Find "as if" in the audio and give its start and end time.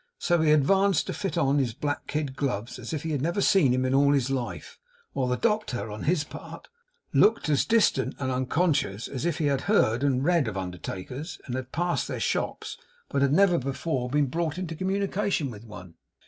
2.79-3.03, 9.07-9.37